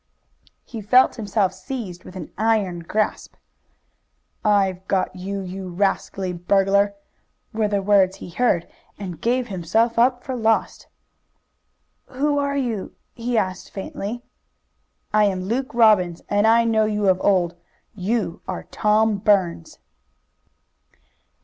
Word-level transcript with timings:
He 0.65 0.81
felt 0.81 1.13
himself 1.13 1.53
seized 1.53 2.03
with 2.05 2.15
an 2.15 2.31
iron 2.35 2.79
grasp. 2.79 3.35
"I've 4.43 4.87
got 4.87 5.15
you, 5.15 5.41
you 5.41 5.69
rascally 5.69 6.33
burglar!" 6.33 6.95
were 7.53 7.67
the 7.67 7.83
words 7.83 8.15
he 8.15 8.31
heard, 8.31 8.67
and 8.97 9.21
gave 9.21 9.49
himself 9.49 9.99
up 9.99 10.23
for 10.23 10.35
lost. 10.35 10.87
"Who 12.05 12.39
are 12.39 12.57
you?" 12.57 12.95
he 13.13 13.37
asked 13.37 13.69
faintly. 13.69 14.23
"I 15.13 15.25
am 15.25 15.43
Luke 15.43 15.71
Robbins, 15.71 16.23
and 16.29 16.47
I 16.47 16.63
know 16.63 16.85
you 16.85 17.07
of 17.07 17.21
old. 17.21 17.55
You 17.93 18.41
are 18.47 18.63
Tom 18.63 19.17
Burns!" 19.19 19.77